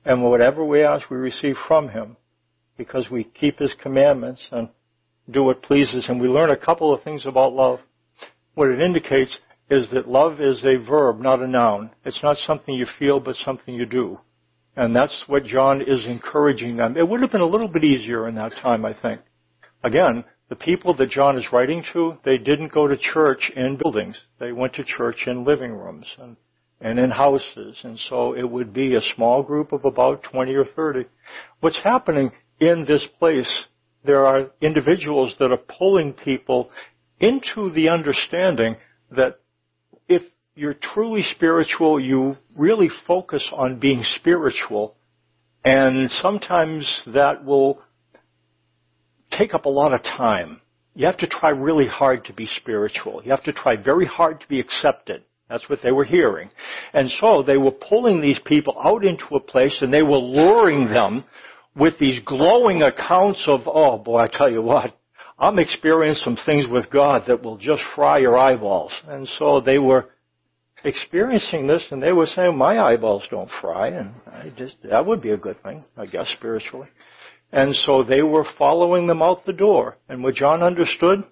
[0.10, 2.18] And whatever we ask, we receive from Him
[2.80, 4.70] because we keep His commandments and
[5.30, 6.18] do what pleases Him.
[6.18, 7.78] We learn a couple of things about love.
[8.56, 9.38] What it indicates
[9.70, 11.92] is that love is a verb, not a noun.
[12.06, 14.18] It's not something you feel, but something you do.
[14.76, 16.98] And that's what John is encouraging them.
[16.98, 19.22] It would have been a little bit easier in that time, I think.
[19.84, 24.18] Again, the people that John is writing to, they didn't go to church in buildings.
[24.40, 26.36] They went to church in living rooms and,
[26.82, 27.80] and in houses.
[27.84, 31.06] And so it would be a small group of about 20 or 30.
[31.60, 33.66] What's happening in this place
[34.04, 36.70] there are individuals that are pulling people
[37.20, 38.78] into the understanding
[39.12, 39.40] that
[40.08, 40.22] if
[40.56, 44.96] you're truly spiritual, you really focus on being spiritual,
[45.66, 47.82] and sometimes that will
[49.38, 50.62] take up a lot of time.
[50.96, 53.22] You have to try really hard to be spiritual.
[53.24, 55.24] You have to try very hard to be accepted.
[55.50, 56.50] That's what they were hearing.
[56.94, 60.88] And so they were pulling these people out into a place and they were luring
[60.88, 61.26] them
[61.76, 64.96] with these glowing accounts of, oh boy, I tell you what,
[65.40, 68.92] I'm experiencing some things with God that will just fry your eyeballs.
[69.08, 70.10] And so they were
[70.84, 75.22] experiencing this and they were saying, my eyeballs don't fry and I just, that would
[75.22, 76.90] be a good thing, I guess, spiritually.
[77.52, 79.98] And so they were following them out the door.
[80.08, 81.24] And what John understood,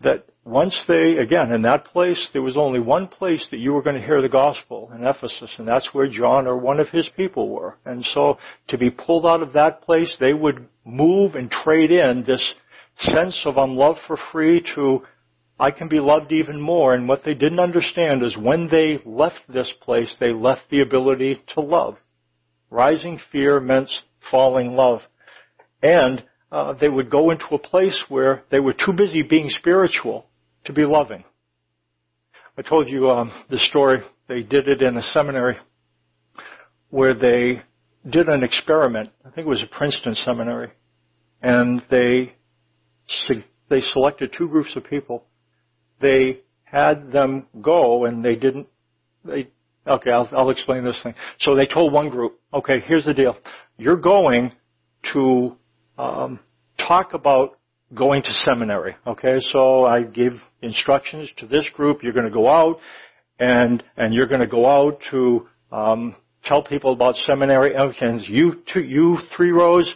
[0.00, 3.82] that once they, again, in that place, there was only one place that you were
[3.82, 7.08] going to hear the gospel in Ephesus, and that's where John or one of his
[7.16, 7.78] people were.
[7.84, 12.24] And so to be pulled out of that place, they would move and trade in
[12.26, 12.54] this
[12.98, 15.02] sense of I'm loved for free to
[15.60, 16.92] I can be loved even more.
[16.92, 21.40] And what they didn't understand is when they left this place, they left the ability
[21.54, 21.98] to love.
[22.68, 23.88] Rising fear meant
[24.28, 25.02] falling love.
[25.80, 30.26] And uh, they would go into a place where they were too busy being spiritual
[30.64, 31.24] to be loving.
[32.56, 34.00] I told you um, the story.
[34.28, 35.56] They did it in a seminary
[36.90, 37.62] where they
[38.10, 39.10] did an experiment.
[39.24, 40.70] I think it was a Princeton seminary,
[41.40, 42.34] and they
[43.68, 45.24] they selected two groups of people.
[46.00, 48.68] They had them go, and they didn't.
[49.24, 49.48] They
[49.86, 50.10] okay.
[50.10, 51.14] I'll, I'll explain this thing.
[51.40, 53.36] So they told one group, okay, here's the deal.
[53.78, 54.52] You're going
[55.14, 55.56] to
[55.98, 56.40] um,
[56.76, 57.58] talk about
[57.94, 58.96] going to seminary.
[59.06, 62.02] Okay, so I give instructions to this group.
[62.02, 62.78] You're going to go out,
[63.38, 67.74] and and you're going to go out to um, tell people about seminary.
[67.74, 69.92] And you two, you three rows,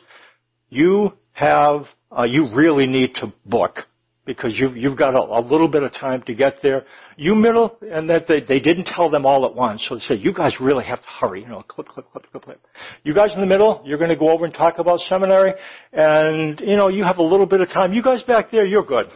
[0.68, 1.84] you have
[2.16, 3.78] uh, you really need to book
[4.26, 6.84] because you've, you've got a, a, little bit of time to get there.
[7.16, 9.86] You middle, and that they, they didn't tell them all at once.
[9.88, 11.42] So they said, you guys really have to hurry.
[11.42, 12.60] You know, clip, clip, clip, clip, clip.
[13.04, 15.54] You guys in the middle, you're going to go over and talk about seminary,
[15.92, 17.92] and you know, you have a little bit of time.
[17.92, 19.06] You guys back there, you're good.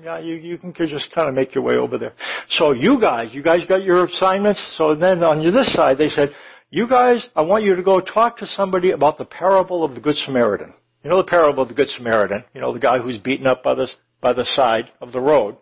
[0.00, 2.12] Yeah, you, you can just kind of make your way over there.
[2.50, 4.64] So you guys, you guys got your assignments.
[4.76, 6.28] So then on this side, they said,
[6.70, 10.00] you guys, I want you to go talk to somebody about the parable of the
[10.00, 10.72] Good Samaritan.
[11.02, 12.44] You know the parable of the Good Samaritan?
[12.54, 13.88] You know, the guy who's beaten up by the
[14.20, 15.56] by the side of the road.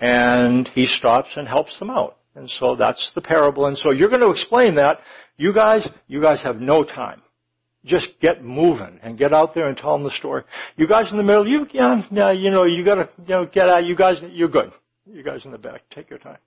[0.00, 2.16] And he stops and helps them out.
[2.34, 3.66] And so that's the parable.
[3.66, 4.98] And so you're going to explain that.
[5.36, 7.22] You guys, you guys have no time.
[7.84, 10.42] Just get moving and get out there and tell them the story.
[10.76, 13.84] You guys in the middle, you, yeah, you know, you gotta, you know, get out.
[13.84, 14.70] You guys, you're good.
[15.04, 16.38] You guys in the back, take your time.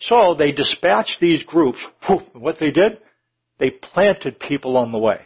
[0.00, 1.78] So they dispatched these groups.
[2.32, 2.98] What they did,
[3.58, 5.20] they planted people on the way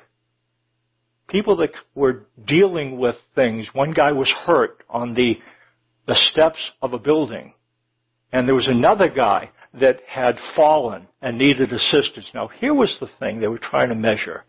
[1.28, 3.68] people that were dealing with things.
[3.72, 5.36] One guy was hurt on the,
[6.06, 7.54] the steps of a building.
[8.32, 12.30] And there was another guy that had fallen and needed assistance.
[12.34, 14.44] Now here was the thing they were trying to measure.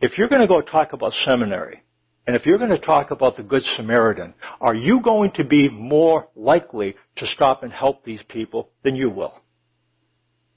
[0.00, 1.82] If you're going to go talk about seminary,
[2.26, 5.68] and if you're going to talk about the Good Samaritan, are you going to be
[5.68, 9.34] more likely to stop and help these people than you will?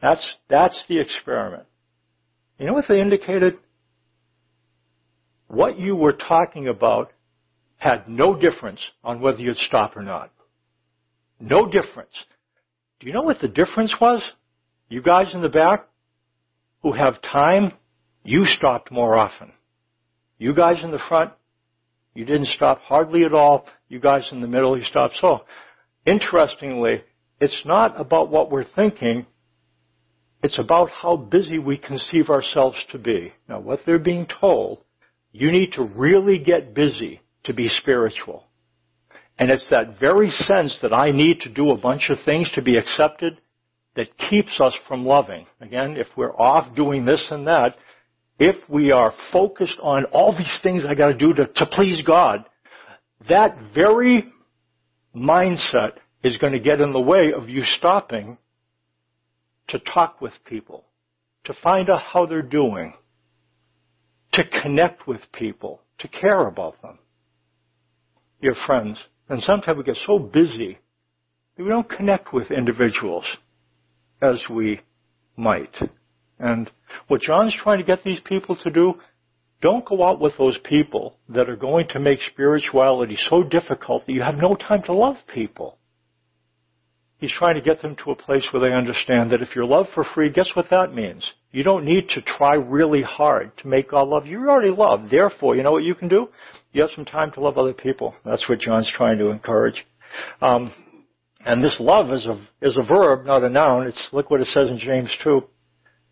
[0.02, 1.64] That's, that's the experiment.
[2.60, 3.56] You know what they indicated?
[5.48, 7.12] What you were talking about
[7.78, 10.32] had no difference on whether you'd stop or not.
[11.40, 12.14] No difference.
[13.00, 14.24] Do you know what the difference was?
[14.90, 15.88] You guys in the back
[16.82, 17.74] who have time,
[18.24, 19.52] you stopped more often.
[20.38, 21.34] You guys in the front,
[22.14, 23.68] you didn't stop hardly at all.
[23.90, 25.16] You guys in the middle, you stopped.
[25.20, 25.42] So,
[26.06, 27.04] interestingly,
[27.40, 29.26] it's not about what we're thinking.
[30.42, 33.34] It's about how busy we conceive ourselves to be.
[33.50, 34.85] Now, what they're being told
[35.36, 38.46] you need to really get busy to be spiritual.
[39.38, 42.62] And it's that very sense that I need to do a bunch of things to
[42.62, 43.42] be accepted
[43.98, 45.46] that keeps us from loving.
[45.60, 47.76] Again, if we're off doing this and that,
[48.40, 52.46] if we are focused on all these things I gotta do to, to please God,
[53.28, 54.32] that very
[55.14, 58.38] mindset is going to get in the way of you stopping
[59.68, 60.86] to talk with people,
[61.44, 62.94] to find out how they're doing,
[64.36, 67.00] to connect with people, to care about them,
[68.42, 69.00] your friends.
[69.30, 70.78] And sometimes we get so busy
[71.56, 73.26] that we don't connect with individuals
[74.22, 74.82] as we
[75.38, 75.76] might.
[76.40, 76.70] And
[77.08, 78.96] what John's trying to get these people to do,
[79.62, 84.14] don't go out with those people that are going to make spirituality so difficult that
[84.14, 85.78] you have no time to love people.
[87.18, 89.90] He's trying to get them to a place where they understand that if you're loved
[89.94, 91.34] for free, guess what that means?
[91.52, 94.40] You don't need to try really hard to make God love you.
[94.40, 95.10] You're already loved.
[95.10, 96.28] Therefore, you know what you can do?
[96.74, 98.14] You have some time to love other people.
[98.26, 99.86] That's what John's trying to encourage.
[100.42, 100.74] Um,
[101.46, 103.88] and this love is a, is a verb, not a noun.
[103.88, 105.42] It's, look what it says in James 2.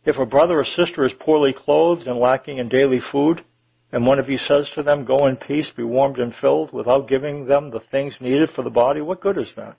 [0.05, 3.43] If a brother or sister is poorly clothed and lacking in daily food,
[3.91, 7.07] and one of you says to them, go in peace, be warmed and filled, without
[7.07, 9.77] giving them the things needed for the body, what good is that?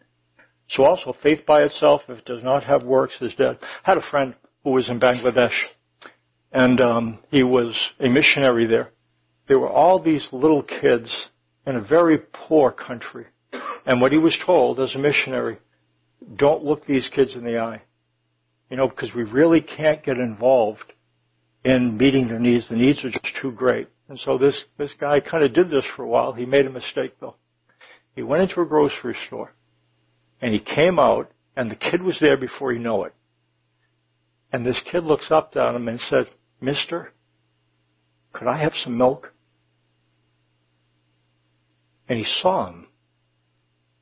[0.69, 3.59] So also, faith by itself, if it does not have works, is dead.
[3.61, 5.55] I had a friend who was in Bangladesh,
[6.53, 8.91] and um, he was a missionary there.
[9.47, 11.29] There were all these little kids
[11.67, 13.27] in a very poor country.
[13.87, 15.59] And what he was told as a missionary,
[16.37, 17.83] don't look these kids in the eye.
[18.71, 20.93] You know, because we really can't get involved
[21.65, 22.69] in meeting their needs.
[22.69, 23.89] The needs are just too great.
[24.09, 26.33] And so this, this guy kind of did this for a while.
[26.33, 27.37] He made a mistake though.
[28.17, 29.53] He went into a grocery store
[30.41, 33.14] and he came out and the kid was there before you know it.
[34.53, 36.26] And this kid looks up at him and said,
[36.61, 37.12] Mister,
[38.32, 39.32] could I have some milk?
[42.09, 42.87] And he saw him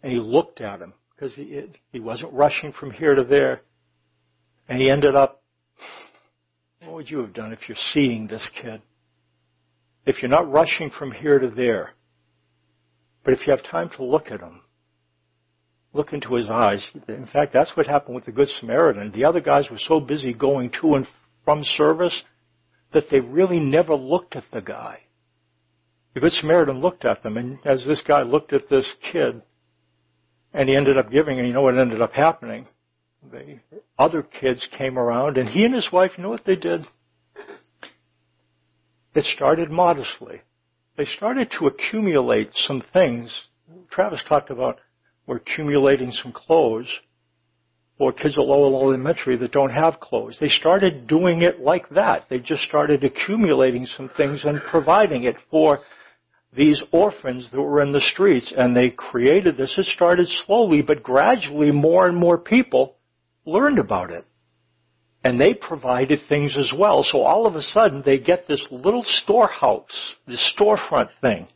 [0.03, 3.63] and he looked at him because he, he wasn't rushing from here to there.
[4.69, 5.43] And he ended up,
[6.83, 8.83] what would you have done if you're seeing this kid?
[10.05, 11.93] If you're not rushing from here to there,
[13.25, 14.63] but if you have time to look at him,
[15.93, 16.87] look into his eyes.
[17.09, 19.13] In fact, that's what happened with the Good Samaritan.
[19.13, 21.07] The other guys were so busy going to and
[21.45, 22.23] from service
[22.93, 25.01] that they really never looked at the guy.
[26.15, 29.43] The Good Samaritan looked at them, and as this guy looked at this kid,
[30.53, 32.67] and he ended up giving, and you know what ended up happening?
[33.31, 33.61] The
[33.99, 36.85] other kids came around, and he and his wife, you know what they did?
[39.15, 40.43] It started modestly.
[40.97, 43.35] They started to accumulate some things.
[43.91, 44.79] Travis talked about
[45.33, 46.89] we're accumulating some clothes
[47.99, 50.37] or kids at Lowell Elementary that don't have clothes.
[50.39, 52.27] They started doing it like that.
[52.29, 55.79] They just started accumulating some things and providing it for
[56.55, 58.53] these orphans that were in the streets.
[58.55, 59.75] And they created this.
[59.79, 62.97] It started slowly, but gradually more and more people
[63.47, 64.27] learned about it.
[65.25, 67.05] And they provided things as well.
[67.05, 71.49] So all of a sudden they get this little storehouse, this storefront thing,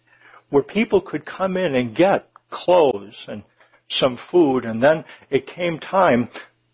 [0.48, 3.42] where people could come in and get clothes and
[3.90, 6.28] some food, and then it came time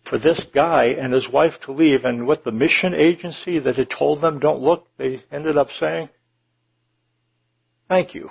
[0.09, 3.89] for this guy and his wife to leave, and what the mission agency that had
[3.89, 6.09] told them don't look, they ended up saying,
[7.87, 8.29] thank you.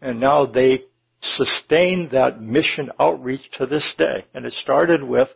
[0.00, 0.84] And now they
[1.20, 4.24] sustain that mission outreach to this day.
[4.34, 5.28] And it started with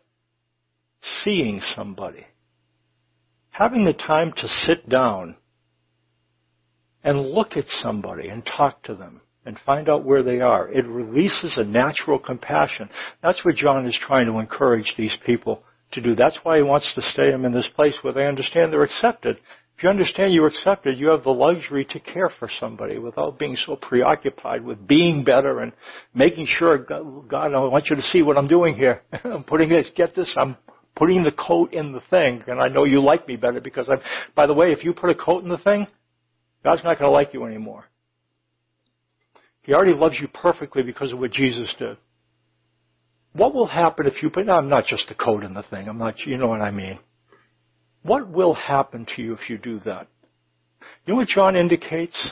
[1.24, 2.26] seeing somebody.
[3.50, 5.36] Having the time to sit down
[7.04, 10.68] and look at somebody and talk to them and find out where they are.
[10.70, 12.90] It releases a natural compassion.
[13.22, 16.14] That's what John is trying to encourage these people to do.
[16.14, 19.38] That's why he wants to stay them in this place where they understand they're accepted.
[19.76, 23.56] If you understand you're accepted, you have the luxury to care for somebody without being
[23.56, 25.72] so preoccupied with being better and
[26.14, 29.02] making sure, God, I want you to see what I'm doing here.
[29.24, 30.56] I'm putting this, get this, I'm
[30.96, 34.00] putting the coat in the thing, and I know you like me better because I'm,
[34.34, 35.86] by the way, if you put a coat in the thing,
[36.64, 37.84] God's not going to like you anymore.
[39.66, 41.96] He already loves you perfectly because of what Jesus did.
[43.32, 45.88] What will happen if you put, I'm not just the code in the thing.
[45.88, 47.00] I'm not, you know what I mean.
[48.02, 50.06] What will happen to you if you do that?
[51.04, 52.30] You know what John indicates?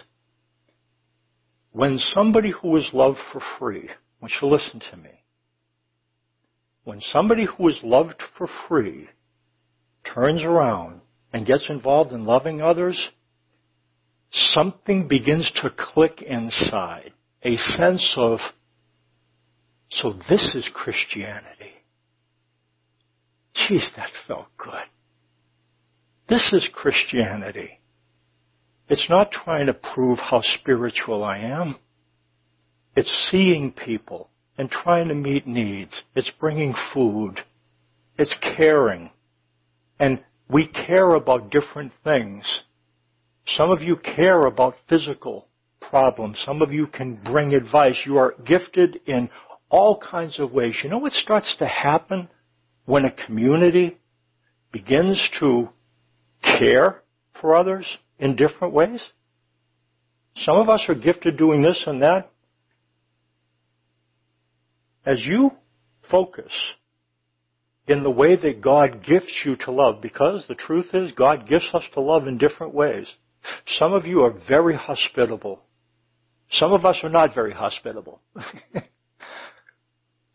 [1.73, 5.11] When somebody who is loved for free, want you to listen to me.
[6.85, 9.09] When somebody who is loved for free
[10.05, 11.01] turns around
[11.33, 13.11] and gets involved in loving others,
[14.31, 17.11] something begins to click inside
[17.45, 18.39] a sense of,
[19.91, 21.73] so this is Christianity.
[23.55, 24.73] Geez, that felt good.
[26.29, 27.81] This is Christianity.
[28.89, 31.77] It's not trying to prove how spiritual I am.
[32.97, 36.03] It's seeing people and trying to meet needs.
[36.15, 37.41] It's bringing food.
[38.19, 39.11] It's caring.
[39.99, 42.63] And we care about different things.
[43.47, 45.47] Some of you care about physical
[45.95, 46.43] problems.
[46.45, 48.03] Some of you can bring advice.
[48.05, 49.31] You are gifted in
[49.71, 50.77] all kinds of ways.
[50.83, 52.29] You know what starts to happen
[52.85, 53.97] when a community
[54.73, 55.69] begins to
[56.43, 57.01] care
[57.41, 57.87] for others
[58.19, 59.01] in different ways?
[60.35, 62.29] Some of us are gifted doing this and that.
[65.07, 65.53] As you
[66.11, 66.51] focus
[67.87, 71.69] in the way that God gifts you to love, because the truth is God gifts
[71.73, 73.07] us to love in different ways.
[73.79, 75.61] Some of you are very hospitable.
[76.51, 78.21] Some of us are not very hospitable.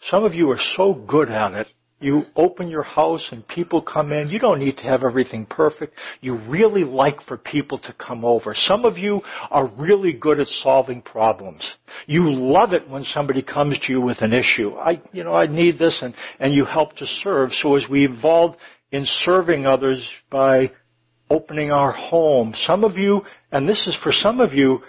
[0.09, 1.67] Some of you are so good at it
[2.01, 4.29] you open your house and people come in.
[4.29, 5.93] You don't need to have everything perfect.
[6.21, 8.53] You really like for people to come over.
[8.55, 11.69] Some of you are really good at solving problems.
[12.07, 14.75] You love it when somebody comes to you with an issue.
[14.75, 17.51] I, you know, I need this and, and you help to serve.
[17.51, 18.55] So as we evolve
[18.91, 20.71] in serving others by
[21.29, 24.79] opening our home, some of you, and this is for some of you,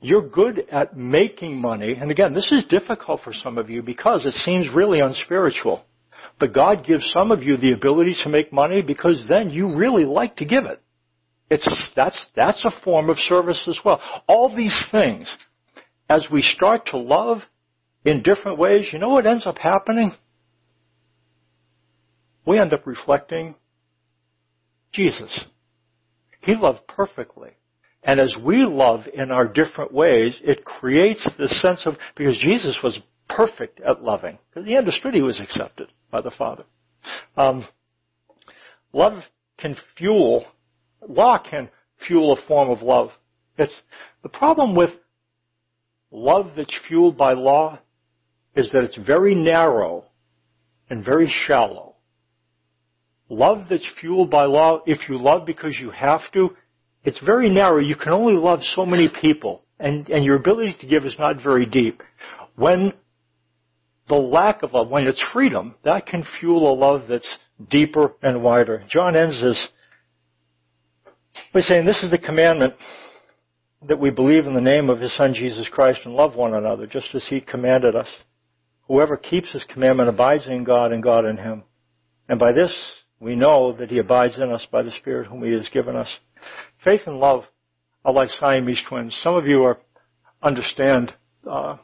[0.00, 1.94] you're good at making money.
[1.94, 5.84] And again, this is difficult for some of you because it seems really unspiritual.
[6.38, 10.04] But God gives some of you the ability to make money because then you really
[10.04, 10.82] like to give it.
[11.48, 14.00] It's, that's, that's a form of service as well.
[14.26, 15.34] All these things,
[16.10, 17.38] as we start to love
[18.04, 20.12] in different ways, you know what ends up happening?
[22.46, 23.54] We end up reflecting
[24.92, 25.44] Jesus.
[26.40, 27.50] He loved perfectly.
[28.06, 32.78] And as we love in our different ways, it creates this sense of, because Jesus
[32.82, 36.62] was perfect at loving, because he understood he was accepted by the Father.
[37.36, 37.66] Um,
[38.92, 39.24] love
[39.58, 40.46] can fuel,
[41.06, 41.68] law can
[42.06, 43.10] fuel a form of love.
[43.58, 43.74] It's,
[44.22, 44.90] the problem with
[46.12, 47.80] love that's fueled by law
[48.54, 50.04] is that it's very narrow
[50.88, 51.96] and very shallow.
[53.28, 56.50] Love that's fueled by law, if you love because you have to,
[57.06, 57.78] it's very narrow.
[57.78, 61.42] You can only love so many people, and, and your ability to give is not
[61.42, 62.02] very deep.
[62.56, 62.92] When
[64.08, 67.38] the lack of love, when it's freedom, that can fuel a love that's
[67.70, 68.82] deeper and wider.
[68.88, 69.68] John ends this
[71.54, 72.74] by saying, this is the commandment
[73.88, 76.86] that we believe in the name of his son Jesus Christ and love one another,
[76.88, 78.08] just as he commanded us.
[78.88, 81.62] Whoever keeps his commandment abides in God and God in him.
[82.28, 82.74] And by this
[83.20, 86.08] we know that he abides in us by the Spirit whom he has given us.
[86.86, 87.42] Faith and love
[88.04, 89.18] are like Siamese twins.
[89.20, 89.76] Some of you are,
[90.40, 91.12] understand
[91.50, 91.78] uh,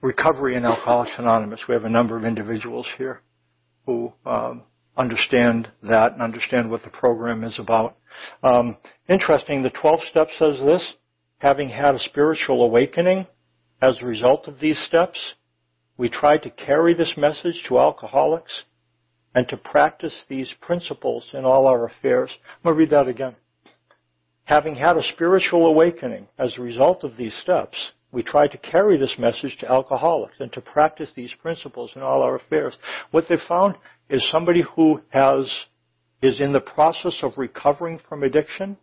[0.00, 1.60] recovery in Alcoholics Anonymous.
[1.68, 3.20] We have a number of individuals here
[3.84, 4.64] who um,
[4.96, 7.96] understand that and understand what the program is about.
[8.42, 8.76] Um,
[9.08, 10.94] interesting, the 12th step says this,
[11.38, 13.28] having had a spiritual awakening
[13.80, 15.34] as a result of these steps,
[15.96, 18.64] we try to carry this message to alcoholics
[19.36, 22.30] and to practice these principles in all our affairs.
[22.32, 23.36] I'm going to read that again.
[24.44, 27.76] Having had a spiritual awakening as a result of these steps,
[28.12, 32.22] we try to carry this message to alcoholics and to practice these principles in all
[32.22, 32.72] our affairs.
[33.10, 33.74] What they found
[34.08, 35.52] is somebody who has,
[36.22, 38.78] is in the process of recovering from addiction.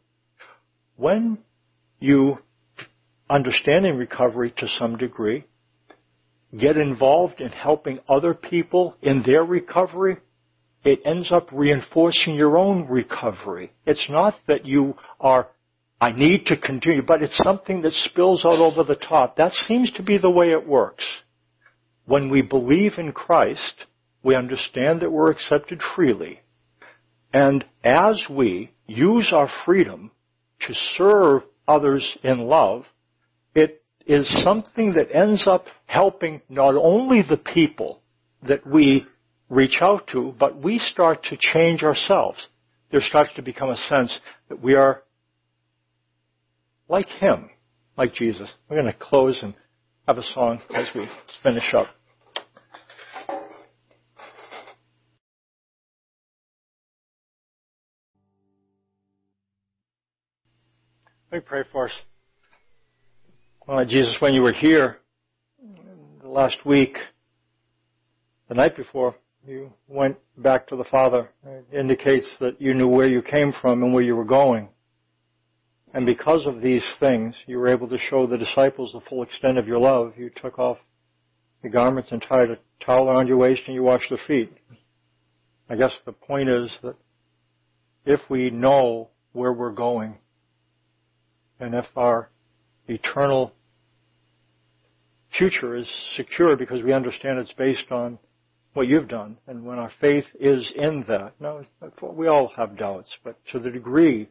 [0.98, 1.40] When
[2.00, 2.38] you
[3.28, 5.46] understanding recovery to some degree,
[6.56, 10.18] get involved in helping other people in their recovery,
[10.84, 13.72] it ends up reinforcing your own recovery.
[13.86, 15.48] It's not that you are
[16.04, 19.38] I need to continue, but it's something that spills out over the top.
[19.38, 21.06] That seems to be the way it works.
[22.06, 23.86] When we believe in Christ,
[24.22, 26.42] we understand that we're accepted freely.
[27.34, 30.12] And as we use our freedom
[30.68, 32.84] to serve others in love,
[33.56, 38.02] it is something that ends up helping not only the people
[38.46, 39.08] that we
[39.54, 42.48] reach out to, but we start to change ourselves.
[42.92, 45.04] There starts to become a sense that we are
[46.88, 47.50] like Him,
[47.98, 48.50] like Jesus.
[48.70, 49.54] We're going to close and
[50.08, 51.08] have a song as we
[51.42, 51.88] finish up.
[61.32, 61.94] Let me pray for us.
[63.68, 64.98] Well, Jesus, when you were here
[66.24, 66.96] last week,
[68.50, 71.30] the night before, you went back to the Father.
[71.46, 74.70] It indicates that you knew where you came from and where you were going.
[75.94, 79.58] And because of these things, you were able to show the disciples the full extent
[79.58, 80.14] of your love.
[80.18, 80.78] You took off
[81.62, 84.52] the garments and tied a towel around your waist and you washed their feet.
[85.70, 86.96] I guess the point is that
[88.06, 90.18] if we know where we're going,
[91.60, 92.30] and if our
[92.88, 93.54] eternal
[95.38, 98.20] future is secure because we understand it's based on
[98.74, 101.62] what you've done, and when our faith is in that, now
[102.02, 104.30] we all have doubts, but to the degree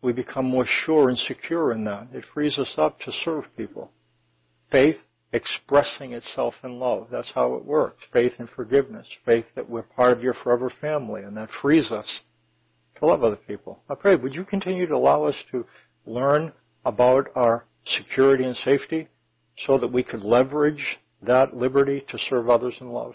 [0.00, 2.08] we become more sure and secure in that.
[2.12, 3.90] It frees us up to serve people.
[4.70, 4.96] Faith
[5.32, 7.08] expressing itself in love.
[7.10, 8.02] That's how it works.
[8.12, 9.06] Faith in forgiveness.
[9.24, 12.20] Faith that we're part of your forever family, and that frees us
[12.98, 13.80] to love other people.
[13.88, 15.64] I pray, would you continue to allow us to
[16.04, 16.52] learn
[16.84, 19.08] about our security and safety
[19.66, 23.14] so that we could leverage that liberty to serve others in love.